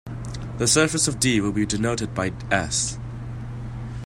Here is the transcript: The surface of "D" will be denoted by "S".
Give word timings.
The 0.57 0.65
surface 0.65 1.07
of 1.07 1.19
"D" 1.19 1.39
will 1.41 1.51
be 1.51 1.63
denoted 1.67 2.15
by 2.15 2.33
"S". 2.49 2.97